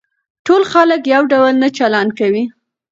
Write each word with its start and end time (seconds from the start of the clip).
ټول 0.45 0.61
خلک 0.71 1.01
يو 1.13 1.23
ډول 1.31 1.53
نه 1.63 1.69
چلن 1.77 2.07
کوي. 2.19 2.43